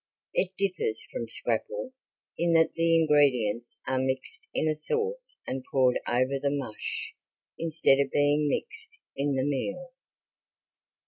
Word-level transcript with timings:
It 0.33 0.57
differs 0.57 1.05
from 1.13 1.27
scrapple 1.29 1.93
in 2.35 2.53
that 2.53 2.73
the 2.73 2.99
ingredients 2.99 3.79
are 3.85 3.99
mixed 3.99 4.47
in 4.51 4.67
a 4.67 4.73
sauce 4.73 5.35
and 5.45 5.63
poured 5.71 5.99
over 6.07 6.39
the 6.41 6.49
mush 6.49 7.13
instead 7.59 7.99
of 7.99 8.09
being 8.09 8.49
mixed 8.49 8.97
in 9.15 9.35
the 9.35 9.45
meal. 9.45 9.93